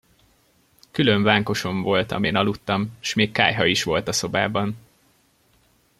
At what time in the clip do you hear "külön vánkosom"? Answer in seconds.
0.91-1.81